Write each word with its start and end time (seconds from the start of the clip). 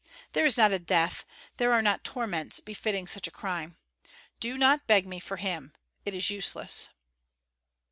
There 0.33 0.47
is 0.47 0.57
not 0.57 0.71
a 0.71 0.79
death, 0.79 1.25
there 1.57 1.71
are 1.73 1.81
not 1.83 2.03
torments 2.03 2.59
befitting 2.59 3.05
such 3.05 3.27
a 3.27 3.37
crime. 3.37 3.77
Do 4.39 4.57
not 4.57 4.87
beg 4.87 5.05
me 5.05 5.19
for 5.19 5.37
him; 5.37 5.73
it 6.05 6.15
is 6.15 6.31
useless." 6.31 6.89